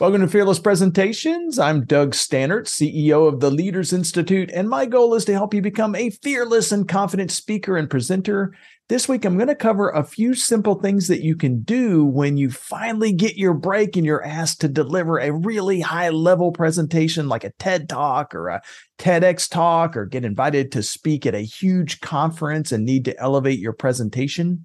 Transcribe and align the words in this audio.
Welcome 0.00 0.20
to 0.20 0.28
Fearless 0.28 0.60
Presentations. 0.60 1.58
I'm 1.58 1.84
Doug 1.84 2.12
Staneart, 2.12 2.66
CEO 2.66 3.26
of 3.26 3.40
the 3.40 3.50
Leaders 3.50 3.92
Institute, 3.92 4.48
and 4.54 4.68
my 4.68 4.86
goal 4.86 5.16
is 5.16 5.24
to 5.24 5.32
help 5.32 5.52
you 5.52 5.60
become 5.60 5.96
a 5.96 6.10
fearless 6.10 6.70
and 6.70 6.88
confident 6.88 7.32
speaker 7.32 7.76
and 7.76 7.90
presenter. 7.90 8.54
This 8.88 9.08
week, 9.08 9.24
I'm 9.24 9.34
going 9.34 9.48
to 9.48 9.56
cover 9.56 9.90
a 9.90 10.04
few 10.04 10.34
simple 10.34 10.76
things 10.76 11.08
that 11.08 11.24
you 11.24 11.34
can 11.34 11.62
do 11.62 12.04
when 12.04 12.36
you 12.36 12.48
finally 12.48 13.12
get 13.12 13.34
your 13.34 13.54
break 13.54 13.96
and 13.96 14.06
you're 14.06 14.24
asked 14.24 14.60
to 14.60 14.68
deliver 14.68 15.18
a 15.18 15.32
really 15.32 15.80
high 15.80 16.10
level 16.10 16.52
presentation 16.52 17.28
like 17.28 17.42
a 17.42 17.52
TED 17.58 17.88
Talk 17.88 18.36
or 18.36 18.50
a 18.50 18.62
TEDx 18.98 19.50
Talk 19.50 19.96
or 19.96 20.06
get 20.06 20.24
invited 20.24 20.70
to 20.72 20.82
speak 20.84 21.26
at 21.26 21.34
a 21.34 21.40
huge 21.40 22.00
conference 22.00 22.70
and 22.70 22.84
need 22.84 23.04
to 23.06 23.18
elevate 23.18 23.58
your 23.58 23.72
presentation. 23.72 24.64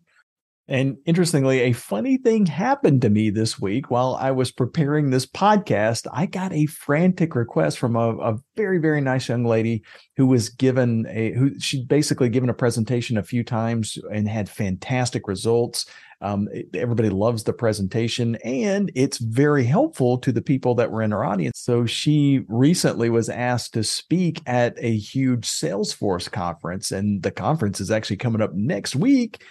And 0.68 0.98
interestingly, 1.06 1.60
a 1.60 1.74
funny 1.74 2.18
thing 2.18 2.46
happened 2.46 3.02
to 3.02 3.10
me 3.10 3.30
this 3.30 3.60
week 3.60 3.92
while 3.92 4.16
I 4.16 4.32
was 4.32 4.50
preparing 4.50 5.10
this 5.10 5.26
podcast. 5.26 6.08
I 6.14 6.26
got 6.26 6.54
a 6.54 6.68
frantic 6.68 7.36
request 7.36 7.78
from 7.78 7.98
a, 7.98 8.16
a, 8.18 8.38
very, 8.56 8.78
very 8.78 9.02
nice 9.02 9.28
young 9.28 9.44
lady 9.44 9.84
who 10.16 10.28
was 10.28 10.48
given 10.48 11.06
a 11.10 11.34
who 11.34 11.60
she'd 11.60 11.88
basically 11.88 12.30
given 12.30 12.50
a 12.50 12.54
presentation 12.54 13.18
a 13.18 13.24
few 13.24 13.44
times 13.44 13.98
and 14.14 14.30
had 14.30 14.48
fantastic 14.48 15.28
results. 15.28 15.86
Um, 16.22 16.48
everybody 16.74 17.10
loves 17.10 17.44
the 17.44 17.52
presentation 17.52 18.36
and 18.46 18.90
it's 18.96 19.18
very 19.18 19.66
helpful 19.66 20.18
to 20.20 20.32
the 20.32 20.42
people 20.42 20.76
that 20.76 20.92
were 20.92 21.02
in 21.02 21.12
her 21.12 21.26
audience. 21.26 21.60
So 21.60 21.86
she 21.86 22.46
recently 22.48 23.10
was 23.10 23.28
asked 23.28 23.74
to 23.74 23.84
speak 23.84 24.42
at 24.46 24.76
a 24.78 24.96
huge 24.96 25.46
Salesforce 25.46 26.32
conference, 26.32 26.92
and 26.92 27.22
the 27.22 27.32
conference 27.32 27.82
is 27.82 27.92
actually 27.92 28.18
coming 28.18 28.42
up 28.42 28.54
next 28.54 28.96
week 28.96 29.44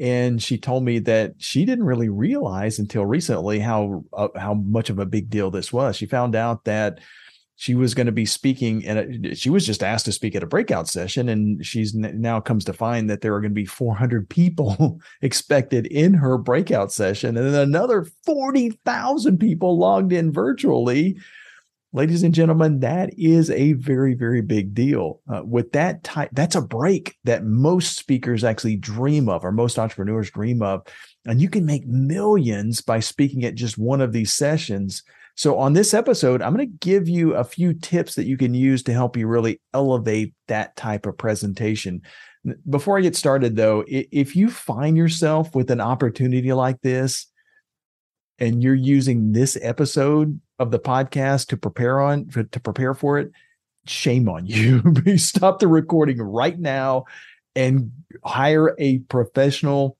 and 0.00 0.42
she 0.42 0.58
told 0.58 0.84
me 0.84 0.98
that 1.00 1.34
she 1.38 1.64
didn't 1.64 1.84
really 1.84 2.08
realize 2.08 2.78
until 2.78 3.04
recently 3.04 3.58
how 3.58 4.04
uh, 4.12 4.28
how 4.36 4.54
much 4.54 4.90
of 4.90 4.98
a 4.98 5.06
big 5.06 5.28
deal 5.30 5.50
this 5.50 5.72
was. 5.72 5.96
She 5.96 6.06
found 6.06 6.34
out 6.34 6.64
that 6.64 7.00
she 7.56 7.74
was 7.74 7.92
going 7.92 8.06
to 8.06 8.12
be 8.12 8.24
speaking 8.24 8.86
and 8.86 9.36
she 9.36 9.50
was 9.50 9.66
just 9.66 9.82
asked 9.82 10.04
to 10.04 10.12
speak 10.12 10.36
at 10.36 10.44
a 10.44 10.46
breakout 10.46 10.86
session 10.86 11.28
and 11.28 11.66
she's 11.66 11.92
now 11.92 12.38
comes 12.38 12.64
to 12.64 12.72
find 12.72 13.10
that 13.10 13.20
there 13.20 13.34
are 13.34 13.40
going 13.40 13.50
to 13.50 13.54
be 13.54 13.66
400 13.66 14.28
people 14.28 15.00
expected 15.22 15.86
in 15.86 16.14
her 16.14 16.38
breakout 16.38 16.92
session 16.92 17.36
and 17.36 17.52
then 17.52 17.60
another 17.60 18.06
40,000 18.24 19.38
people 19.38 19.76
logged 19.76 20.12
in 20.12 20.32
virtually 20.32 21.18
ladies 21.92 22.22
and 22.22 22.34
gentlemen, 22.34 22.80
that 22.80 23.10
is 23.16 23.50
a 23.50 23.72
very, 23.74 24.14
very 24.14 24.42
big 24.42 24.74
deal. 24.74 25.20
Uh, 25.32 25.42
with 25.44 25.72
that 25.72 26.04
type, 26.04 26.30
that's 26.32 26.54
a 26.54 26.60
break 26.60 27.16
that 27.24 27.44
most 27.44 27.96
speakers 27.96 28.44
actually 28.44 28.76
dream 28.76 29.28
of, 29.28 29.44
or 29.44 29.52
most 29.52 29.78
entrepreneurs 29.78 30.30
dream 30.30 30.62
of. 30.62 30.82
And 31.26 31.40
you 31.40 31.48
can 31.48 31.64
make 31.64 31.86
millions 31.86 32.80
by 32.80 33.00
speaking 33.00 33.44
at 33.44 33.54
just 33.54 33.78
one 33.78 34.00
of 34.00 34.12
these 34.12 34.32
sessions. 34.32 35.02
So, 35.34 35.56
on 35.58 35.72
this 35.72 35.94
episode, 35.94 36.42
I'm 36.42 36.54
going 36.54 36.68
to 36.68 36.78
give 36.86 37.08
you 37.08 37.34
a 37.34 37.44
few 37.44 37.72
tips 37.72 38.16
that 38.16 38.26
you 38.26 38.36
can 38.36 38.54
use 38.54 38.82
to 38.84 38.92
help 38.92 39.16
you 39.16 39.26
really 39.26 39.60
elevate 39.72 40.34
that 40.48 40.76
type 40.76 41.06
of 41.06 41.16
presentation. 41.16 42.02
Before 42.68 42.98
I 42.98 43.02
get 43.02 43.16
started, 43.16 43.56
though, 43.56 43.84
if 43.86 44.36
you 44.36 44.50
find 44.50 44.96
yourself 44.96 45.54
with 45.54 45.70
an 45.70 45.80
opportunity 45.80 46.52
like 46.52 46.80
this, 46.80 47.26
and 48.38 48.62
you're 48.62 48.74
using 48.74 49.32
this 49.32 49.58
episode 49.60 50.40
of 50.58 50.70
the 50.70 50.78
podcast 50.78 51.48
to 51.48 51.56
prepare 51.56 52.00
on 52.00 52.28
to 52.28 52.60
prepare 52.60 52.94
for 52.94 53.18
it, 53.18 53.30
shame 53.86 54.28
on 54.28 54.46
you. 54.46 54.82
Stop 55.16 55.58
the 55.58 55.68
recording 55.68 56.20
right 56.20 56.58
now 56.58 57.04
and 57.54 57.90
hire 58.24 58.74
a 58.78 58.98
professional 59.00 59.96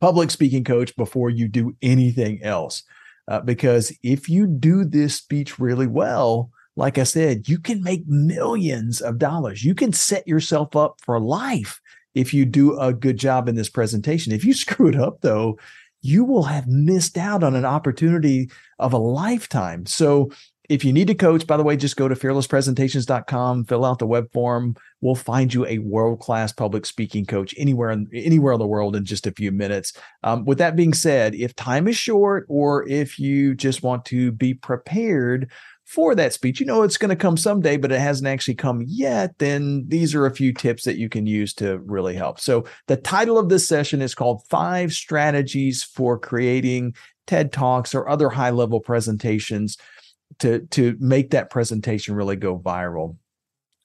public 0.00 0.30
speaking 0.30 0.64
coach 0.64 0.94
before 0.96 1.30
you 1.30 1.48
do 1.48 1.76
anything 1.82 2.42
else. 2.42 2.82
Uh, 3.28 3.40
because 3.40 3.92
if 4.02 4.28
you 4.28 4.46
do 4.46 4.84
this 4.84 5.16
speech 5.16 5.58
really 5.58 5.86
well, 5.86 6.50
like 6.76 6.98
I 6.98 7.04
said, 7.04 7.48
you 7.48 7.58
can 7.58 7.82
make 7.82 8.06
millions 8.06 9.00
of 9.00 9.18
dollars. 9.18 9.64
You 9.64 9.74
can 9.74 9.92
set 9.92 10.28
yourself 10.28 10.76
up 10.76 11.00
for 11.02 11.18
life 11.18 11.80
if 12.14 12.32
you 12.32 12.44
do 12.44 12.78
a 12.78 12.92
good 12.92 13.18
job 13.18 13.48
in 13.48 13.56
this 13.56 13.68
presentation. 13.68 14.32
If 14.32 14.44
you 14.44 14.54
screw 14.54 14.88
it 14.88 14.96
up, 14.96 15.22
though, 15.22 15.58
you 16.06 16.24
will 16.24 16.44
have 16.44 16.66
missed 16.68 17.18
out 17.18 17.42
on 17.42 17.54
an 17.54 17.64
opportunity 17.64 18.50
of 18.78 18.92
a 18.92 18.98
lifetime. 18.98 19.86
So 19.86 20.30
if 20.68 20.84
you 20.84 20.92
need 20.92 21.10
a 21.10 21.14
coach, 21.14 21.46
by 21.46 21.56
the 21.56 21.62
way, 21.62 21.76
just 21.76 21.96
go 21.96 22.08
to 22.08 22.14
fearlesspresentations.com, 22.14 23.64
fill 23.64 23.84
out 23.84 23.98
the 23.98 24.06
web 24.06 24.32
form. 24.32 24.76
We'll 25.00 25.14
find 25.14 25.52
you 25.52 25.64
a 25.66 25.78
world-class 25.78 26.52
public 26.52 26.86
speaking 26.86 27.24
coach 27.24 27.54
anywhere 27.56 27.90
in, 27.90 28.08
anywhere 28.12 28.54
in 28.54 28.58
the 28.58 28.66
world 28.66 28.96
in 28.96 29.04
just 29.04 29.26
a 29.26 29.32
few 29.32 29.52
minutes. 29.52 29.92
Um, 30.22 30.44
with 30.44 30.58
that 30.58 30.76
being 30.76 30.94
said, 30.94 31.34
if 31.34 31.54
time 31.54 31.86
is 31.86 31.96
short 31.96 32.46
or 32.48 32.88
if 32.88 33.18
you 33.18 33.54
just 33.54 33.82
want 33.82 34.04
to 34.06 34.32
be 34.32 34.54
prepared 34.54 35.50
for 35.86 36.16
that 36.16 36.32
speech, 36.32 36.58
you 36.58 36.66
know 36.66 36.82
it's 36.82 36.98
going 36.98 37.10
to 37.10 37.16
come 37.16 37.36
someday, 37.36 37.76
but 37.76 37.92
it 37.92 38.00
hasn't 38.00 38.26
actually 38.26 38.56
come 38.56 38.82
yet, 38.86 39.38
then 39.38 39.84
these 39.86 40.16
are 40.16 40.26
a 40.26 40.34
few 40.34 40.52
tips 40.52 40.84
that 40.84 40.98
you 40.98 41.08
can 41.08 41.26
use 41.26 41.54
to 41.54 41.78
really 41.78 42.14
help. 42.14 42.40
So, 42.40 42.64
the 42.88 42.96
title 42.96 43.38
of 43.38 43.48
this 43.48 43.68
session 43.68 44.02
is 44.02 44.14
called 44.14 44.46
Five 44.48 44.92
Strategies 44.92 45.84
for 45.84 46.18
Creating 46.18 46.94
TED 47.28 47.52
Talks 47.52 47.94
or 47.94 48.08
other 48.08 48.28
high 48.28 48.50
level 48.50 48.80
presentations 48.80 49.78
to, 50.40 50.66
to 50.72 50.96
make 50.98 51.30
that 51.30 51.50
presentation 51.50 52.16
really 52.16 52.36
go 52.36 52.58
viral. 52.58 53.16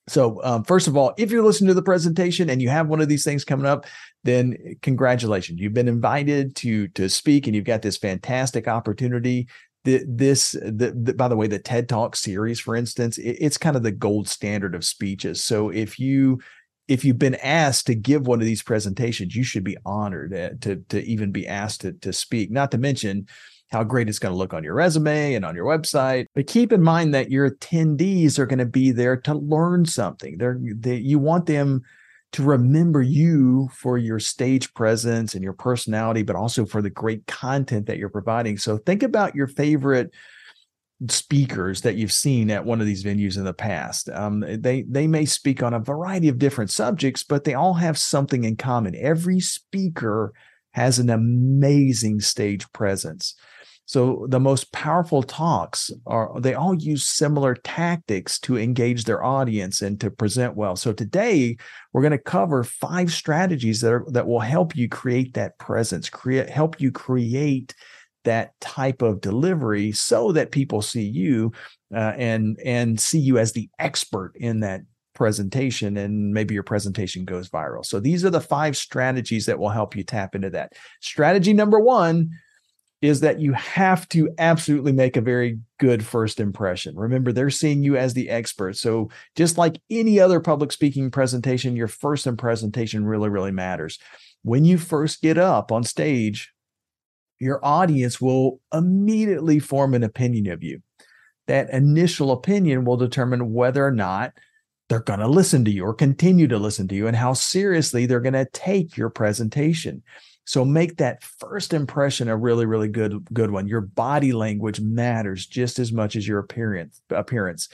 So, 0.08 0.44
um, 0.44 0.64
first 0.64 0.88
of 0.88 0.98
all, 0.98 1.14
if 1.20 1.30
you're 1.30 1.44
listening 1.44 1.68
to 1.68 1.76
the 1.76 1.84
presentation 1.84 2.50
and 2.50 2.64
you 2.64 2.70
have 2.70 2.88
one 2.88 3.00
of 3.00 3.10
these 3.10 3.24
things 3.24 3.46
coming 3.46 3.68
up, 3.68 3.86
then 4.24 4.58
congratulations. 4.82 5.60
You've 5.60 5.76
been 5.76 5.88
invited 5.88 6.56
to 6.58 6.88
to 6.90 7.10
speak, 7.10 7.46
and 7.46 7.56
you've 7.56 7.66
got 7.66 7.84
this 7.84 7.98
fantastic 7.98 8.68
opportunity 8.68 9.48
the, 9.84 10.04
this 10.08 10.52
the, 10.52 10.96
the, 10.96 11.14
by 11.14 11.28
the 11.28 11.36
way 11.36 11.48
the 11.48 11.60
ted 11.60 11.90
talk 11.90 12.16
series 12.16 12.60
for 12.60 12.76
instance 12.76 13.18
it, 13.18 13.38
it's 13.40 13.58
kind 13.58 13.76
of 13.76 13.84
the 13.84 13.92
gold 13.92 14.28
standard 14.28 14.76
of 14.76 14.86
speeches. 14.86 15.44
So 15.44 15.70
if 15.70 16.00
you 16.00 16.40
if 16.88 17.06
you've 17.06 17.20
been 17.20 17.36
asked 17.36 17.88
to 17.88 17.96
give 17.96 18.28
one 18.28 18.40
of 18.40 18.46
these 18.46 18.64
presentations 18.64 19.36
you 19.36 19.44
should 19.44 19.64
be 19.64 19.78
honored 19.86 20.34
uh, 20.34 20.52
to 20.62 20.78
to 20.90 21.04
even 21.04 21.32
be 21.32 21.48
asked 21.48 21.82
to, 21.82 21.94
to 21.94 22.14
speak. 22.14 22.52
Not 22.52 22.72
to 22.72 22.78
mention 22.78 23.28
how 23.72 23.84
great 23.84 24.10
it's 24.10 24.20
going 24.20 24.34
to 24.34 24.38
look 24.38 24.54
on 24.54 24.64
your 24.64 24.74
resume 24.74 25.34
and 25.34 25.46
on 25.46 25.56
your 25.56 25.66
website. 25.66 26.26
But 26.36 26.48
keep 26.48 26.74
in 26.74 26.84
mind 26.84 27.14
that 27.14 27.32
your 27.32 27.50
attendees 27.50 28.38
are 28.38 28.46
going 28.46 28.60
to 28.60 28.66
be 28.66 28.92
there 28.92 29.16
to 29.18 29.34
learn 29.34 29.86
something. 29.86 30.38
They're 30.38 30.60
they, 30.62 30.98
you 30.98 31.20
want 31.20 31.46
them 31.46 31.84
to 32.34 32.44
remember 32.44 33.02
you 33.02 33.70
for 33.74 33.98
your 33.98 34.20
stage 34.20 34.74
presence 34.74 35.34
and 35.34 35.44
your 35.44 35.54
personality, 35.54 36.24
but 36.24 36.36
also 36.36 36.66
for 36.66 36.82
the 36.82 36.90
great 36.90 37.28
content 37.28 37.88
that 37.88 37.98
you're 37.98 38.10
providing. 38.10 38.58
So 38.58 38.78
think 38.78 39.04
about 39.04 39.36
your 39.36 39.48
favorite 39.48 40.12
speakers 41.10 41.82
that 41.82 41.96
you've 41.96 42.12
seen 42.12 42.52
at 42.52 42.64
one 42.64 42.80
of 42.80 42.86
these 42.86 43.04
venues 43.04 43.38
in 43.38 43.44
the 43.44 43.54
past. 43.54 44.10
Um, 44.10 44.46
they 44.48 44.84
they 44.84 45.08
may 45.08 45.26
speak 45.26 45.64
on 45.64 45.74
a 45.74 45.80
variety 45.80 46.30
of 46.30 46.38
different 46.38 46.70
subjects, 46.70 47.24
but 47.24 47.44
they 47.44 47.54
all 47.54 47.74
have 47.74 47.98
something 47.98 48.44
in 48.44 48.56
common. 48.56 48.96
Every 48.96 49.40
speaker 49.40 50.34
has 50.72 51.00
an 51.00 51.10
amazing 51.10 52.22
stage 52.22 52.72
presence. 52.72 53.36
So 53.92 54.26
the 54.30 54.40
most 54.40 54.72
powerful 54.72 55.22
talks 55.22 55.92
are 56.08 56.40
they 56.40 56.54
all 56.54 56.74
use 56.74 57.04
similar 57.04 57.56
tactics 57.56 58.40
to 58.40 58.58
engage 58.58 59.04
their 59.04 59.22
audience 59.22 59.82
and 59.82 60.00
to 60.00 60.10
present 60.10 60.56
well. 60.56 60.78
So 60.78 60.94
today 60.94 61.58
we're 61.92 62.02
going 62.02 62.12
to 62.12 62.18
cover 62.18 62.64
five 62.64 63.12
strategies 63.12 63.82
that 63.82 63.92
are 63.92 64.06
that 64.12 64.28
will 64.28 64.40
help 64.40 64.78
you 64.78 64.88
create 64.88 65.34
that 65.34 65.60
presence, 65.60 66.10
create 66.10 66.50
help 66.50 66.80
you 66.80 66.90
create 66.90 67.76
that 68.24 68.58
type 68.62 69.02
of 69.02 69.20
delivery 69.20 69.92
so 69.92 70.32
that 70.32 70.52
people 70.52 70.82
see 70.82 71.04
you 71.04 71.52
uh, 71.94 72.14
and 72.16 72.58
and 72.64 72.98
see 72.98 73.20
you 73.20 73.40
as 73.40 73.52
the 73.52 73.70
expert 73.78 74.32
in 74.38 74.62
that 74.62 74.84
presentation 75.16 75.98
and 75.98 76.34
maybe 76.34 76.54
your 76.54 76.64
presentation 76.64 77.26
goes 77.26 77.50
viral. 77.50 77.86
So 77.86 78.00
these 78.00 78.24
are 78.24 78.30
the 78.30 78.40
five 78.40 78.78
strategies 78.78 79.48
that 79.48 79.60
will 79.60 79.68
help 79.68 79.98
you 79.98 80.06
tap 80.06 80.34
into 80.34 80.50
that. 80.52 80.72
Strategy 81.02 81.52
number 81.52 81.78
1 81.78 82.30
is 83.02 83.22
that 83.22 83.40
you 83.40 83.54
have 83.54 84.08
to 84.10 84.30
absolutely 84.38 84.92
make 84.92 85.18
a 85.18 85.22
very 85.22 85.60
good 85.80 86.06
first 86.06 86.40
impression. 86.40 86.96
Remember, 86.96 87.32
they're 87.32 87.50
seeing 87.50 87.84
you 87.84 87.98
as 87.98 88.14
the 88.14 88.30
expert. 88.30 88.78
So, 88.78 89.10
just 89.36 89.58
like 89.58 89.82
any 89.90 90.20
other 90.20 90.40
public 90.40 90.72
speaking 90.72 91.10
presentation, 91.10 91.76
your 91.76 91.88
first 91.88 92.28
presentation 92.38 93.06
really, 93.06 93.30
really 93.30 93.52
matters. 93.52 93.98
when 94.44 94.66
you 94.66 94.78
first 94.78 95.22
get 95.22 95.38
up 95.38 95.72
on 95.72 95.84
stage, 95.84 96.52
your 97.40 97.64
audience 97.64 98.20
will 98.22 98.60
immediately 98.74 99.60
form 99.60 99.94
an 99.94 100.04
opinion 100.04 100.48
of 100.48 100.64
you. 100.64 100.82
That 101.48 101.70
initial 101.72 102.32
opinion 102.32 102.86
will 102.86 102.98
determine 102.98 103.54
whether 103.54 103.86
or 103.86 103.92
not 103.92 104.34
they're 104.90 105.00
going 105.00 105.20
to 105.20 105.28
listen 105.28 105.64
to 105.66 105.72
you 105.72 105.86
or 105.86 105.94
continue 105.94 106.48
to 106.48 106.58
listen 106.58 106.88
to 106.90 106.96
you 106.96 107.08
and 107.08 107.16
how 107.16 107.34
seriously 107.34 108.06
they're 108.06 108.20
going 108.20 108.34
to 108.34 108.48
take 108.52 108.98
your 108.98 109.10
presentation. 109.10 110.04
So 110.46 110.66
make 110.66 110.98
that 110.98 111.24
first 111.24 111.74
impression 111.74 112.28
a 112.28 112.36
really, 112.36 112.66
really 112.66 112.88
good, 112.88 113.28
good 113.32 113.52
one. 113.52 113.68
Your 113.68 113.82
body 113.82 114.34
language 114.34 114.82
matters 114.82 115.46
just 115.46 115.80
as 115.80 115.92
much 115.92 116.16
as 116.16 116.28
your 116.28 116.40
appearance. 116.40 117.02
Appearance. 117.10 117.70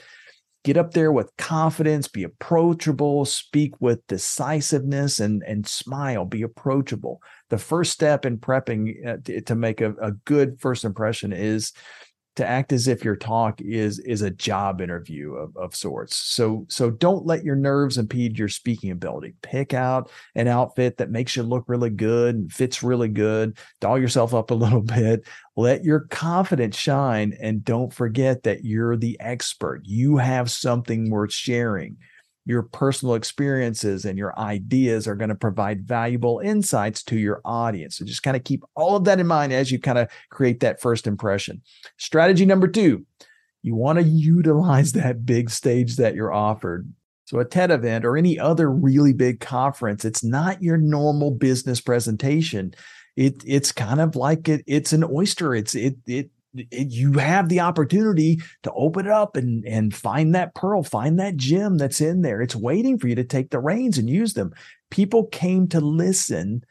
Get 0.64 0.76
up 0.76 0.92
there 0.92 1.12
with 1.12 1.34
confidence, 1.38 2.08
be 2.08 2.24
approachable, 2.24 3.24
speak 3.24 3.80
with 3.80 4.06
decisiveness, 4.06 5.20
and 5.20 5.42
and 5.44 5.66
smile. 5.66 6.24
Be 6.24 6.42
approachable. 6.42 7.22
The 7.48 7.58
first 7.58 7.92
step 7.92 8.26
in 8.26 8.38
prepping 8.38 9.06
uh, 9.06 9.42
to, 9.42 9.54
make 9.54 9.80
a, 9.80 9.94
a 10.02 10.12
good 10.12 10.60
first 10.60 10.84
impression 10.84 11.32
is 11.32 11.72
to 12.38 12.46
act 12.46 12.72
as 12.72 12.86
if 12.86 13.04
your 13.04 13.16
talk 13.16 13.60
is 13.60 13.98
is 13.98 14.22
a 14.22 14.30
job 14.30 14.80
interview 14.80 15.34
of, 15.34 15.56
of 15.56 15.74
sorts. 15.74 16.14
So 16.14 16.66
so 16.68 16.88
don't 16.88 17.26
let 17.26 17.44
your 17.44 17.56
nerves 17.56 17.98
impede 17.98 18.38
your 18.38 18.48
speaking 18.48 18.92
ability. 18.92 19.34
Pick 19.42 19.74
out 19.74 20.08
an 20.36 20.46
outfit 20.46 20.98
that 20.98 21.10
makes 21.10 21.34
you 21.34 21.42
look 21.42 21.64
really 21.66 21.90
good 21.90 22.36
and 22.36 22.52
fits 22.52 22.80
really 22.82 23.08
good. 23.08 23.58
Doll 23.80 23.98
yourself 23.98 24.34
up 24.34 24.52
a 24.52 24.54
little 24.54 24.82
bit. 24.98 25.26
Let 25.56 25.82
your 25.82 26.00
confidence 26.00 26.76
shine 26.76 27.36
and 27.40 27.64
don't 27.64 27.92
forget 27.92 28.44
that 28.44 28.64
you're 28.64 28.96
the 28.96 29.18
expert. 29.18 29.82
You 29.84 30.18
have 30.18 30.48
something 30.48 31.10
worth 31.10 31.32
sharing 31.32 31.96
your 32.48 32.62
personal 32.62 33.14
experiences 33.14 34.06
and 34.06 34.16
your 34.16 34.36
ideas 34.38 35.06
are 35.06 35.14
going 35.14 35.28
to 35.28 35.34
provide 35.34 35.86
valuable 35.86 36.40
insights 36.42 37.02
to 37.02 37.18
your 37.18 37.42
audience. 37.44 37.98
So 37.98 38.06
just 38.06 38.22
kind 38.22 38.38
of 38.38 38.42
keep 38.42 38.64
all 38.74 38.96
of 38.96 39.04
that 39.04 39.20
in 39.20 39.26
mind 39.26 39.52
as 39.52 39.70
you 39.70 39.78
kind 39.78 39.98
of 39.98 40.08
create 40.30 40.60
that 40.60 40.80
first 40.80 41.06
impression. 41.06 41.60
Strategy 41.98 42.46
number 42.46 42.66
two, 42.66 43.04
you 43.62 43.74
want 43.74 43.98
to 43.98 44.02
utilize 44.02 44.92
that 44.92 45.26
big 45.26 45.50
stage 45.50 45.96
that 45.96 46.14
you're 46.14 46.32
offered. 46.32 46.90
So, 47.26 47.38
a 47.38 47.44
TED 47.44 47.70
event 47.70 48.06
or 48.06 48.16
any 48.16 48.38
other 48.38 48.70
really 48.70 49.12
big 49.12 49.40
conference, 49.40 50.06
it's 50.06 50.24
not 50.24 50.62
your 50.62 50.78
normal 50.78 51.30
business 51.30 51.82
presentation. 51.82 52.72
It, 53.14 53.42
it's 53.44 53.72
kind 53.72 54.00
of 54.00 54.16
like 54.16 54.48
it, 54.48 54.64
it's 54.66 54.94
an 54.94 55.04
oyster. 55.04 55.54
It's 55.54 55.74
it 55.74 55.96
it 56.06 56.30
you 56.54 57.12
have 57.14 57.48
the 57.48 57.60
opportunity 57.60 58.40
to 58.62 58.72
open 58.72 59.06
it 59.06 59.12
up 59.12 59.36
and 59.36 59.64
and 59.66 59.94
find 59.94 60.34
that 60.34 60.54
pearl 60.54 60.82
find 60.82 61.18
that 61.18 61.36
gem 61.36 61.78
that's 61.78 62.00
in 62.00 62.22
there. 62.22 62.40
It's 62.40 62.56
waiting 62.56 62.98
for 62.98 63.08
you 63.08 63.14
to 63.16 63.24
take 63.24 63.50
the 63.50 63.60
reins 63.60 63.98
and 63.98 64.08
use 64.08 64.34
them. 64.34 64.52
People 64.90 65.26
came 65.26 65.68
to 65.68 65.80
listen 65.80 66.64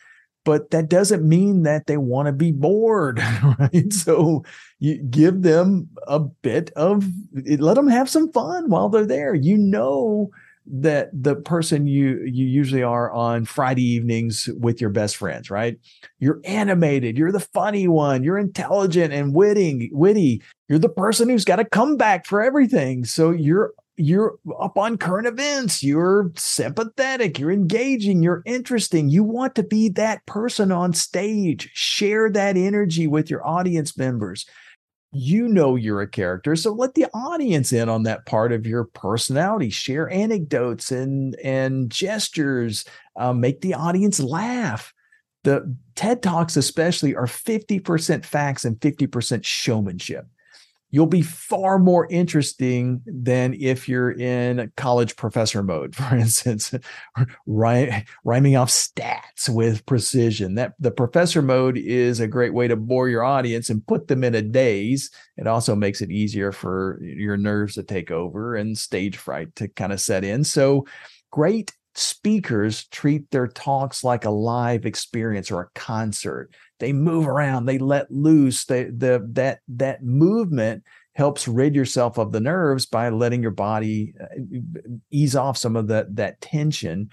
but 0.48 0.72
that 0.72 0.88
doesn't 0.88 1.28
mean 1.28 1.64
that 1.64 1.88
they 1.88 1.98
want 1.98 2.28
to 2.28 2.32
be 2.32 2.54
bored 2.54 3.20
right? 3.60 3.92
So 3.92 4.46
you 4.80 4.98
give 4.98 5.42
them 5.42 5.90
a 6.08 6.22
bit 6.22 6.72
of 6.78 7.06
let 7.34 7.76
them 7.76 7.90
have 7.90 8.10
some 8.10 8.32
fun 8.32 8.70
while 8.70 8.88
they're 8.88 9.06
there. 9.06 9.36
You 9.36 9.58
know 9.58 10.32
that 10.70 11.10
the 11.14 11.36
person 11.36 11.88
you 11.88 12.22
you 12.26 12.46
usually 12.46 12.84
are 12.84 13.12
on 13.12 13.46
Friday 13.46 13.84
evenings 13.84 14.50
with 14.60 14.82
your 14.82 14.90
best 14.90 15.18
friends, 15.18 15.50
right? 15.50 15.78
You're 16.20 16.42
animated, 16.44 17.18
you're 17.18 17.32
the 17.32 17.40
funny 17.40 17.88
one, 17.88 18.24
you're 18.24 18.38
intelligent 18.38 19.14
and 19.14 19.34
witty, 19.34 19.90
witty. 19.94 20.42
You're 20.68 20.80
the 20.80 20.90
person 20.90 21.30
who's 21.30 21.46
got 21.46 21.58
to 21.58 21.66
come 21.66 21.96
back 21.96 22.26
for 22.26 22.42
everything. 22.42 23.06
So 23.06 23.32
you're 23.32 23.72
you're 23.98 24.36
up 24.60 24.78
on 24.78 24.98
current 24.98 25.28
events, 25.28 25.82
you're 25.82 26.32
sympathetic, 26.36 27.40
you're 27.40 27.52
engaging, 27.52 28.22
you're 28.22 28.44
interesting. 28.46 29.10
You 29.10 29.24
want 29.24 29.56
to 29.56 29.64
be 29.64 29.90
that 29.90 30.26
person 30.28 30.72
on 30.72 30.94
stage. 30.94 31.72
Share 31.74 32.30
that 32.32 32.58
energy 32.58 33.08
with 33.08 33.32
your 33.32 33.46
audience 33.46 33.98
members 33.98 34.46
you 35.18 35.48
know 35.48 35.76
you're 35.76 36.02
a 36.02 36.08
character 36.08 36.56
so 36.56 36.72
let 36.72 36.94
the 36.94 37.08
audience 37.14 37.74
in 37.74 37.90
on 37.90 38.04
that 38.04 38.26
part 38.26 38.52
of 38.52 38.68
your 38.68 38.86
personality. 38.86 39.70
Share 39.70 40.10
anecdotes 40.10 40.92
and 40.92 41.36
and 41.44 41.90
gestures 41.90 42.86
um, 43.16 43.40
make 43.40 43.62
the 43.62 43.74
audience 43.74 44.20
laugh. 44.20 44.94
The 45.44 45.76
ted 45.96 46.22
talks 46.22 46.58
especially 46.58 47.16
are 47.16 47.26
50% 47.26 48.26
facts 48.26 48.66
and 48.66 48.78
50% 48.80 49.46
showmanship 49.46 50.28
you'll 50.90 51.06
be 51.06 51.22
far 51.22 51.78
more 51.80 52.08
interesting 52.10 53.02
than 53.06 53.54
if 53.54 53.90
you're 53.90 54.12
in 54.12 54.72
college 54.78 55.16
professor 55.16 55.62
mode, 55.62 55.96
for 55.96 56.16
instance, 56.16 56.74
rhyming 57.46 58.56
off 58.56 58.70
stats 58.70 59.50
with 59.50 59.86
precision. 59.86 60.56
That 60.56 60.74
the 60.80 60.92
professor 60.92 61.42
mode 61.42 61.78
is 61.78 62.20
a 62.20 62.28
great 62.28 62.54
way 62.54 62.68
to 62.68 62.76
bore 62.76 63.10
your 63.10 63.24
audience 63.24 63.70
and 63.70 63.86
put 63.86 64.08
them 64.08 64.24
in 64.24 64.36
a 64.36 64.42
daze. 64.42 65.12
It 65.38 65.48
also 65.48 65.76
makes 65.76 66.02
it 66.02 66.12
easier 66.12 66.52
for 66.52 67.00
your 67.02 67.38
nerves 67.38 67.76
to 67.76 67.84
take 67.84 68.12
over 68.12 68.56
and 68.56 68.78
stage 68.78 69.18
fright 69.18 69.56
to 69.58 69.68
kind 69.68 69.92
of 69.92 70.00
set 70.00 70.24
in. 70.24 70.44
So 70.44 70.86
great 71.32 71.74
speakers 71.98 72.86
treat 72.88 73.30
their 73.32 73.48
talks 73.48 74.04
like 74.04 74.24
a 74.24 74.30
live 74.30 74.86
experience 74.86 75.52
or 75.52 75.62
a 75.62 75.70
concert. 75.80 76.52
They 76.80 76.94
move 76.94 77.28
around, 77.28 77.66
they 77.66 77.78
let 77.78 78.12
loose. 78.12 78.66
They, 78.66 78.86
the 78.86 79.28
that 79.34 79.60
that 79.68 80.04
movement 80.04 80.84
helps 81.14 81.48
rid 81.48 81.74
yourself 81.76 82.18
of 82.20 82.32
the 82.32 82.40
nerves 82.40 82.86
by 82.86 83.10
letting 83.10 83.42
your 83.42 83.52
body 83.52 84.14
uh, 84.22 84.60
ease 85.10 85.36
off 85.36 85.58
some 85.58 85.76
of 85.76 85.88
that 85.88 86.16
that 86.16 86.40
tension. 86.42 87.10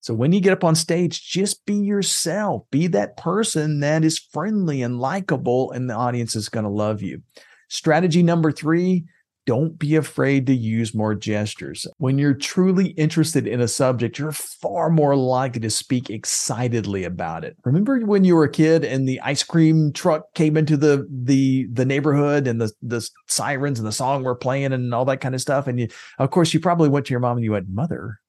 So 0.00 0.14
when 0.14 0.32
you 0.32 0.40
get 0.40 0.52
up 0.52 0.64
on 0.64 0.74
stage, 0.74 1.28
just 1.28 1.66
be 1.66 1.74
yourself. 1.74 2.62
Be 2.70 2.86
that 2.88 3.16
person 3.16 3.80
that 3.80 4.04
is 4.04 4.18
friendly 4.18 4.82
and 4.82 5.00
likable, 5.00 5.72
and 5.72 5.90
the 5.90 5.94
audience 5.94 6.36
is 6.36 6.48
going 6.48 6.64
to 6.64 6.70
love 6.70 7.02
you. 7.02 7.20
Strategy 7.68 8.22
number 8.22 8.52
three 8.52 9.04
don't 9.48 9.78
be 9.78 9.96
afraid 9.96 10.46
to 10.46 10.54
use 10.54 10.94
more 10.94 11.14
gestures. 11.14 11.86
When 11.96 12.18
you're 12.18 12.34
truly 12.34 12.88
interested 12.88 13.46
in 13.46 13.62
a 13.62 13.66
subject, 13.66 14.18
you're 14.18 14.30
far 14.30 14.90
more 14.90 15.16
likely 15.16 15.62
to 15.62 15.70
speak 15.70 16.10
excitedly 16.10 17.04
about 17.04 17.44
it. 17.44 17.56
Remember 17.64 17.98
when 18.00 18.24
you 18.24 18.36
were 18.36 18.44
a 18.44 18.50
kid 18.50 18.84
and 18.84 19.08
the 19.08 19.18
ice 19.22 19.42
cream 19.42 19.90
truck 19.94 20.34
came 20.34 20.58
into 20.58 20.76
the 20.76 21.08
the 21.10 21.66
the 21.72 21.86
neighborhood 21.86 22.46
and 22.46 22.60
the 22.60 22.70
the 22.82 23.08
sirens 23.26 23.78
and 23.78 23.88
the 23.88 23.92
song 23.92 24.22
were 24.22 24.34
playing 24.34 24.74
and 24.74 24.92
all 24.92 25.06
that 25.06 25.22
kind 25.22 25.34
of 25.34 25.40
stuff 25.40 25.66
and 25.66 25.80
you 25.80 25.88
of 26.18 26.30
course 26.30 26.52
you 26.52 26.60
probably 26.60 26.90
went 26.90 27.06
to 27.06 27.14
your 27.14 27.20
mom 27.20 27.38
and 27.38 27.44
you 27.44 27.52
went, 27.52 27.70
"Mother, 27.70 28.20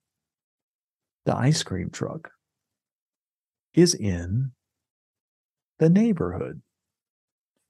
the 1.25 1.35
ice 1.35 1.63
cream 1.63 1.89
truck 1.89 2.31
is 3.73 3.93
in 3.93 4.53
the 5.79 5.89
neighborhood." 5.89 6.61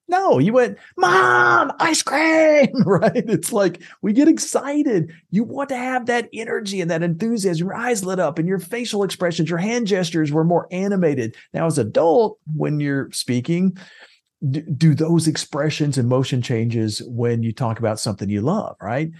No, 0.09 0.39
you 0.39 0.53
went, 0.53 0.79
Mom, 0.97 1.71
ice 1.79 2.01
cream, 2.01 2.69
right? 2.85 3.11
It's 3.15 3.53
like 3.53 3.79
we 4.01 4.11
get 4.11 4.27
excited. 4.27 5.13
You 5.29 5.43
want 5.43 5.69
to 5.69 5.77
have 5.77 6.07
that 6.07 6.29
energy 6.33 6.81
and 6.81 6.89
that 6.89 7.03
enthusiasm. 7.03 7.67
Your 7.67 7.75
eyes 7.75 8.03
lit 8.03 8.19
up 8.19 8.39
and 8.39 8.47
your 8.47 8.57
facial 8.57 9.03
expressions, 9.03 9.49
your 9.49 9.59
hand 9.59 9.85
gestures 9.85 10.31
were 10.31 10.43
more 10.43 10.67
animated. 10.71 11.35
Now, 11.53 11.67
as 11.67 11.77
adult, 11.77 12.39
when 12.55 12.79
you're 12.79 13.11
speaking, 13.11 13.77
do 14.49 14.95
those 14.95 15.27
expressions 15.27 15.97
and 15.97 16.09
motion 16.09 16.41
changes 16.41 17.03
when 17.05 17.43
you 17.43 17.51
talk 17.51 17.77
about 17.77 17.99
something 17.99 18.29
you 18.29 18.41
love, 18.41 18.77
right? 18.81 19.11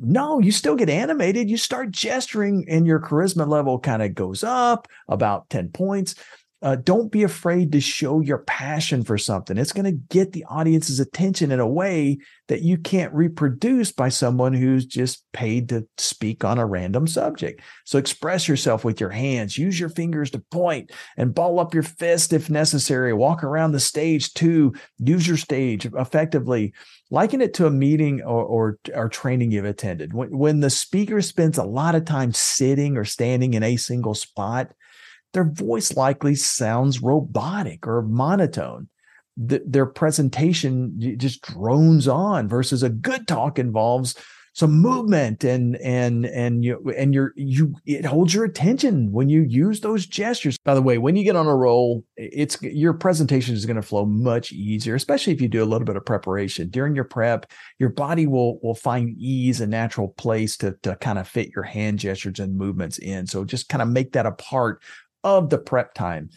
No, 0.00 0.40
you 0.40 0.52
still 0.52 0.74
get 0.74 0.90
animated. 0.90 1.48
You 1.48 1.56
start 1.56 1.92
gesturing 1.92 2.66
and 2.68 2.86
your 2.86 3.00
charisma 3.00 3.48
level 3.48 3.78
kind 3.78 4.02
of 4.02 4.14
goes 4.14 4.44
up 4.44 4.88
about 5.08 5.48
10 5.50 5.70
points 5.70 6.16
uh, 6.60 6.74
don't 6.74 7.12
be 7.12 7.22
afraid 7.22 7.70
to 7.70 7.80
show 7.80 8.20
your 8.20 8.38
passion 8.38 9.04
for 9.04 9.16
something. 9.16 9.56
It's 9.56 9.72
going 9.72 9.84
to 9.84 10.00
get 10.08 10.32
the 10.32 10.44
audience's 10.48 10.98
attention 10.98 11.52
in 11.52 11.60
a 11.60 11.68
way 11.68 12.18
that 12.48 12.62
you 12.62 12.78
can't 12.78 13.14
reproduce 13.14 13.92
by 13.92 14.08
someone 14.08 14.54
who's 14.54 14.84
just 14.84 15.24
paid 15.32 15.68
to 15.68 15.86
speak 15.98 16.44
on 16.44 16.58
a 16.58 16.66
random 16.66 17.06
subject. 17.06 17.60
So 17.84 17.96
express 17.96 18.48
yourself 18.48 18.84
with 18.84 19.00
your 19.00 19.10
hands, 19.10 19.56
use 19.56 19.78
your 19.78 19.88
fingers 19.88 20.32
to 20.32 20.40
point 20.50 20.90
and 21.16 21.34
ball 21.34 21.60
up 21.60 21.74
your 21.74 21.84
fist 21.84 22.32
if 22.32 22.50
necessary. 22.50 23.12
Walk 23.12 23.44
around 23.44 23.70
the 23.70 23.80
stage 23.80 24.34
too. 24.34 24.74
Use 24.98 25.28
your 25.28 25.36
stage 25.36 25.86
effectively. 25.86 26.72
Liken 27.10 27.40
it 27.40 27.54
to 27.54 27.66
a 27.66 27.70
meeting 27.70 28.20
or, 28.22 28.44
or, 28.44 28.78
or 28.94 29.08
training 29.08 29.52
you've 29.52 29.64
attended. 29.64 30.12
When, 30.12 30.36
when 30.36 30.60
the 30.60 30.70
speaker 30.70 31.22
spends 31.22 31.56
a 31.56 31.64
lot 31.64 31.94
of 31.94 32.04
time 32.04 32.32
sitting 32.32 32.96
or 32.96 33.04
standing 33.04 33.54
in 33.54 33.62
a 33.62 33.76
single 33.76 34.14
spot, 34.14 34.72
their 35.32 35.44
voice 35.44 35.96
likely 35.96 36.34
sounds 36.34 37.02
robotic 37.02 37.86
or 37.86 38.02
monotone. 38.02 38.88
The, 39.36 39.62
their 39.64 39.86
presentation 39.86 41.16
just 41.16 41.42
drones 41.42 42.08
on 42.08 42.48
versus 42.48 42.82
a 42.82 42.90
good 42.90 43.28
talk 43.28 43.58
involves 43.58 44.16
some 44.58 44.80
movement 44.80 45.44
and 45.44 45.76
and 45.76 46.26
and 46.26 46.64
you 46.64 46.92
and 46.96 47.14
you're 47.14 47.32
you 47.36 47.76
it 47.86 48.04
holds 48.04 48.34
your 48.34 48.44
attention 48.44 49.12
when 49.12 49.28
you 49.28 49.42
use 49.42 49.80
those 49.80 50.04
gestures. 50.04 50.58
By 50.64 50.74
the 50.74 50.82
way 50.82 50.98
when 50.98 51.14
you 51.14 51.22
get 51.22 51.36
on 51.36 51.46
a 51.46 51.54
roll 51.54 52.02
it's 52.16 52.60
your 52.60 52.92
presentation 52.92 53.54
is 53.54 53.66
going 53.66 53.76
to 53.76 53.82
flow 53.82 54.04
much 54.04 54.50
easier 54.50 54.96
especially 54.96 55.32
if 55.32 55.40
you 55.40 55.46
do 55.46 55.62
a 55.62 55.64
little 55.64 55.84
bit 55.84 55.94
of 55.94 56.04
preparation. 56.04 56.70
During 56.70 56.96
your 56.96 57.04
prep 57.04 57.46
your 57.78 57.90
body 57.90 58.26
will 58.26 58.58
will 58.60 58.74
find 58.74 59.10
ease 59.16 59.60
and 59.60 59.70
natural 59.70 60.08
place 60.08 60.56
to 60.56 60.76
to 60.82 60.96
kind 60.96 61.20
of 61.20 61.28
fit 61.28 61.50
your 61.54 61.62
hand 61.62 62.00
gestures 62.00 62.40
and 62.40 62.56
movements 62.56 62.98
in. 62.98 63.28
So 63.28 63.44
just 63.44 63.68
kind 63.68 63.80
of 63.80 63.88
make 63.88 64.12
that 64.14 64.26
a 64.26 64.32
part 64.32 64.82
of 65.24 65.50
the 65.50 65.58
prep 65.58 65.94
time. 65.94 66.30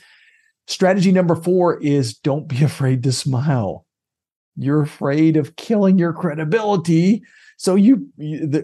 Strategy 0.67 1.11
number 1.11 1.35
four 1.35 1.77
is 1.81 2.17
don't 2.17 2.47
be 2.47 2.63
afraid 2.63 3.03
to 3.03 3.11
smile. 3.11 3.85
You're 4.55 4.81
afraid 4.81 5.37
of 5.37 5.55
killing 5.55 5.97
your 5.97 6.13
credibility. 6.13 7.23
So 7.57 7.75
you, 7.75 8.07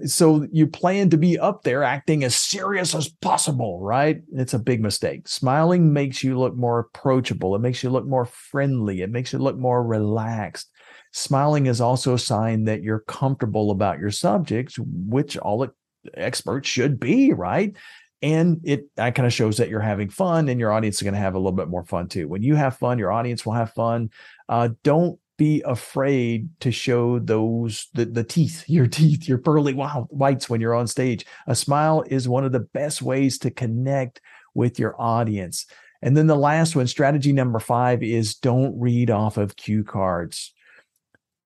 so 0.07 0.47
you 0.51 0.67
plan 0.67 1.11
to 1.11 1.17
be 1.17 1.37
up 1.37 1.63
there 1.63 1.83
acting 1.83 2.23
as 2.23 2.35
serious 2.35 2.95
as 2.95 3.07
possible, 3.07 3.79
right? 3.79 4.21
It's 4.33 4.55
a 4.55 4.59
big 4.59 4.81
mistake. 4.81 5.27
Smiling 5.27 5.93
makes 5.93 6.23
you 6.23 6.37
look 6.37 6.55
more 6.55 6.79
approachable. 6.79 7.55
It 7.55 7.59
makes 7.59 7.83
you 7.83 7.91
look 7.91 8.07
more 8.07 8.25
friendly. 8.25 9.01
It 9.01 9.11
makes 9.11 9.31
you 9.31 9.39
look 9.39 9.55
more 9.55 9.83
relaxed. 9.83 10.71
Smiling 11.13 11.67
is 11.67 11.79
also 11.79 12.15
a 12.15 12.19
sign 12.19 12.65
that 12.65 12.81
you're 12.81 13.01
comfortable 13.01 13.71
about 13.71 13.99
your 13.99 14.11
subjects, 14.11 14.77
which 14.79 15.37
all 15.37 15.67
experts 16.15 16.67
should 16.67 16.99
be, 16.99 17.33
right? 17.33 17.75
And 18.21 18.59
it 18.63 18.85
that 18.95 19.15
kind 19.15 19.27
of 19.27 19.33
shows 19.33 19.57
that 19.57 19.69
you're 19.69 19.79
having 19.79 20.09
fun 20.09 20.49
and 20.49 20.59
your 20.59 20.71
audience 20.71 20.97
is 20.97 21.03
going 21.03 21.13
to 21.13 21.19
have 21.19 21.35
a 21.35 21.37
little 21.37 21.51
bit 21.51 21.67
more 21.67 21.83
fun 21.83 22.07
too. 22.07 22.27
When 22.27 22.41
you 22.41 22.55
have 22.55 22.77
fun 22.77 22.99
your 22.99 23.11
audience 23.11 23.45
will 23.45 23.53
have 23.53 23.73
fun. 23.73 24.09
Uh, 24.49 24.69
don't 24.83 25.19
be 25.37 25.61
afraid 25.67 26.49
to 26.61 26.71
show 26.71 27.19
those 27.19 27.87
the, 27.93 28.05
the 28.05 28.23
teeth 28.23 28.63
your 28.67 28.87
teeth 28.87 29.27
your 29.27 29.37
pearly 29.37 29.73
wow, 29.73 30.07
whites 30.09 30.49
when 30.49 30.61
you're 30.61 30.75
on 30.75 30.87
stage. 30.87 31.25
A 31.47 31.55
smile 31.55 32.03
is 32.07 32.27
one 32.27 32.43
of 32.43 32.51
the 32.51 32.61
best 32.61 33.01
ways 33.01 33.37
to 33.39 33.51
connect 33.51 34.21
with 34.53 34.79
your 34.79 34.99
audience. 34.99 35.65
And 36.01 36.15
then 36.15 36.27
the 36.27 36.35
last 36.35 36.75
one 36.75 36.87
strategy 36.87 37.33
number 37.33 37.59
five 37.59 38.03
is 38.03 38.35
don't 38.35 38.79
read 38.79 39.09
off 39.09 39.37
of 39.37 39.55
cue 39.55 39.83
cards 39.83 40.53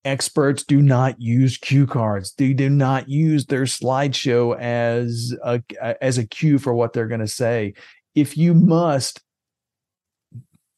experts 0.06 0.64
do 0.64 0.82
not 0.82 1.20
use 1.22 1.58
cue 1.58 1.86
cards. 1.86 2.34
They 2.34 2.54
do 2.54 2.70
not 2.70 3.10
use 3.10 3.46
their 3.46 3.64
slideshow 3.64 4.58
as 4.60 5.36
a 5.44 5.62
as 6.04 6.18
a 6.18 6.26
cue 6.26 6.58
for 6.60 6.74
what 6.74 6.94
they're 6.94 7.08
going 7.08 7.22
to 7.22 7.28
say. 7.28 7.74
If 8.16 8.38
you 8.38 8.54
must 8.54 9.22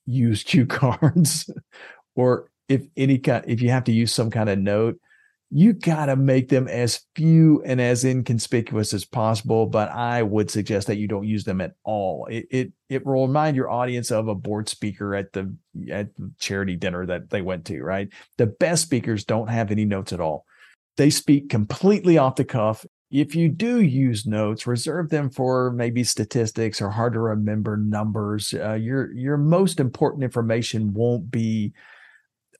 use 0.06 0.44
cue 0.44 0.65
cards 0.68 1.50
or 2.15 2.50
if 2.70 2.84
any 2.98 3.18
kind 3.18 3.44
if 3.48 3.62
you 3.62 3.70
have 3.70 3.84
to 3.86 3.92
use 3.92 4.13
some 4.13 4.30
kind 4.30 4.50
of 4.50 4.60
note 4.60 5.00
you 5.55 5.74
got 5.74 6.07
to 6.07 6.15
make 6.15 6.50
them 6.50 6.67
as 6.67 7.01
few 7.15 7.62
and 7.63 7.79
as 7.79 8.03
inconspicuous 8.03 8.93
as 8.93 9.05
possible 9.05 9.67
but 9.67 9.89
i 9.91 10.24
would 10.24 10.50
suggest 10.50 10.88
that 10.88 10.98
you 10.98 11.07
don't 11.07 11.27
use 11.27 11.43
them 11.43 11.62
at 11.62 11.74
all. 11.83 12.27
It 12.29 12.48
it, 12.50 12.72
it 12.89 13.05
will 13.05 13.27
remind 13.27 13.55
your 13.55 13.69
audience 13.69 14.12
of 14.12 14.27
a 14.27 14.36
board 14.36 14.69
speaker 14.69 15.15
at 15.15 15.33
the 15.33 15.53
at 15.91 16.10
charity 16.39 16.75
dinner 16.75 17.05
that 17.05 17.29
they 17.29 17.41
went 17.41 17.65
to 17.65 17.81
right? 17.81 18.10
The 18.38 18.48
best 18.48 18.83
speakers 18.83 19.25
don't 19.25 19.50
have 19.50 19.72
any 19.72 19.86
notes 19.86 20.13
at 20.13 20.19
all. 20.19 20.45
They 20.98 21.10
speak 21.10 21.50
completely 21.50 22.17
off 22.17 22.36
the 22.36 22.45
cuff. 22.45 22.86
If 23.10 23.36
you 23.36 23.50
do 23.50 23.81
use 23.81 24.25
notes 24.25 24.67
reserve 24.67 25.10
them 25.10 25.29
for 25.29 25.72
maybe 25.72 26.03
statistics 26.03 26.81
or 26.81 26.89
hard 26.89 27.13
to 27.13 27.19
remember 27.19 27.77
numbers. 27.77 28.53
Uh, 28.53 28.74
your 28.74 29.12
your 29.13 29.38
most 29.38 29.79
important 29.79 30.24
information 30.24 30.93
won't 30.93 31.29
be 31.31 31.74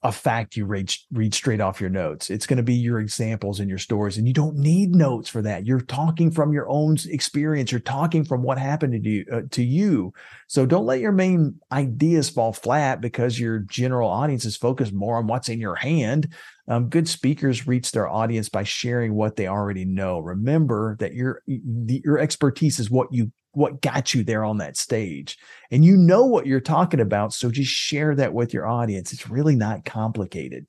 a 0.04 0.12
fact 0.12 0.58
you 0.58 0.66
read, 0.66 0.94
read 1.14 1.34
straight 1.34 1.62
off 1.62 1.80
your 1.80 1.90
notes. 1.90 2.30
It's 2.30 2.46
going 2.46 2.58
to 2.58 2.64
be 2.64 2.74
your 2.74 3.00
examples 3.00 3.60
and 3.60 3.70
your 3.70 3.78
stories, 3.78 4.18
and 4.18 4.28
you 4.28 4.34
don't 4.34 4.58
need 4.58 4.94
notes 4.94 5.30
for 5.30 5.42
that. 5.42 5.66
You're 5.66 5.80
talking 5.80 6.30
from 6.30 6.52
your 6.52 6.70
own 6.70 6.98
experience. 7.06 7.72
You're 7.72 7.80
talking 7.80 8.26
from 8.26 8.44
what 8.44 8.58
happened 8.58 9.02
to 9.02 9.10
you. 9.10 9.26
Uh, 9.32 9.42
to 9.52 9.64
you. 9.64 10.14
So 10.48 10.66
don't 10.66 10.86
let 10.86 11.00
your 11.00 11.14
main 11.14 11.60
ideas 11.72 12.30
fall 12.30 12.52
flat 12.52 13.00
because 13.00 13.40
your 13.40 13.60
general 13.60 14.10
audience 14.10 14.46
is 14.46 14.58
focused 14.58 14.94
more 14.94 15.18
on 15.18 15.28
what's 15.28 15.50
in 15.50 15.60
your 15.60 15.76
hand. 15.76 16.34
Um, 16.68 16.90
good 16.90 17.08
speakers 17.08 17.68
reach 17.68 17.92
their 17.92 18.10
audience 18.10 18.50
by 18.50 18.64
sharing 18.64 19.16
what 19.16 19.36
they 19.36 19.48
already 19.48 19.86
know. 19.86 20.20
Remember 20.20 20.98
that 21.00 21.14
your 21.14 21.42
the, 21.48 22.02
your 22.04 22.20
expertise 22.20 22.80
is 22.80 22.92
what 22.92 23.08
you 23.12 23.32
what 23.54 23.82
got 23.82 24.14
you 24.14 24.24
there 24.24 24.44
on 24.44 24.58
that 24.58 24.78
stage. 24.78 25.38
And 25.72 25.86
you 25.86 25.96
know 25.96 26.26
what 26.26 26.46
you're 26.46 26.60
talking 26.60 27.00
about 27.00 27.34
so 27.34 27.50
just 27.50 27.72
share 27.72 28.16
that 28.16 28.34
with 28.34 28.54
your 28.54 28.68
audience. 28.68 29.14
It's 29.14 29.30
really 29.30 29.56
not 29.56 29.86
complicated 29.86 30.68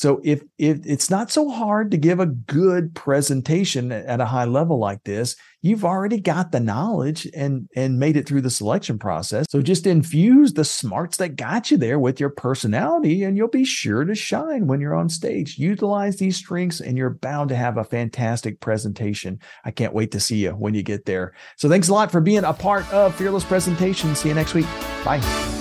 so 0.00 0.18
if 0.24 0.42
if 0.56 0.78
it's 0.86 1.10
not 1.10 1.30
so 1.30 1.50
hard 1.50 1.90
to 1.90 1.98
give 1.98 2.20
a 2.20 2.24
good 2.24 2.94
presentation 2.94 3.92
at 3.92 4.18
a 4.18 4.24
high 4.24 4.46
level 4.46 4.78
like 4.78 5.04
this, 5.04 5.36
you've 5.60 5.84
already 5.84 6.18
got 6.18 6.52
the 6.52 6.58
knowledge 6.58 7.28
and 7.34 7.68
and 7.76 7.98
made 7.98 8.16
it 8.16 8.26
through 8.26 8.40
the 8.40 8.48
selection 8.48 8.98
process. 8.98 9.44
So 9.50 9.60
just 9.60 9.86
infuse 9.86 10.54
the 10.54 10.64
smarts 10.64 11.18
that 11.18 11.36
got 11.36 11.70
you 11.70 11.76
there 11.76 11.98
with 11.98 12.18
your 12.18 12.30
personality 12.30 13.24
and 13.24 13.36
you'll 13.36 13.48
be 13.48 13.66
sure 13.66 14.06
to 14.06 14.14
shine 14.14 14.66
when 14.66 14.80
you're 14.80 14.94
on 14.94 15.10
stage. 15.10 15.58
Utilize 15.58 16.16
these 16.16 16.38
strengths 16.38 16.80
and 16.80 16.96
you're 16.96 17.10
bound 17.10 17.50
to 17.50 17.56
have 17.56 17.76
a 17.76 17.84
fantastic 17.84 18.58
presentation. 18.60 19.38
I 19.66 19.70
can't 19.70 19.92
wait 19.92 20.12
to 20.12 20.20
see 20.20 20.38
you 20.38 20.52
when 20.52 20.72
you 20.72 20.82
get 20.82 21.04
there. 21.04 21.34
So 21.58 21.68
thanks 21.68 21.90
a 21.90 21.92
lot 21.92 22.10
for 22.10 22.22
being 22.22 22.44
a 22.44 22.54
part 22.54 22.90
of 22.90 23.14
Fearless 23.16 23.44
Presentation. 23.44 24.14
See 24.14 24.30
you 24.30 24.34
next 24.34 24.54
week. 24.54 24.64
Bye. 25.04 25.59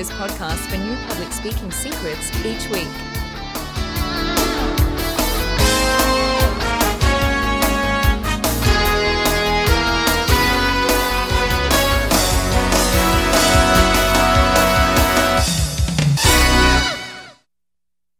This 0.00 0.10
podcast 0.12 0.56
for 0.70 0.78
new 0.78 0.96
public 1.08 1.30
speaking 1.30 1.70
secrets 1.70 2.34
each 2.42 2.66
week. 2.70 3.09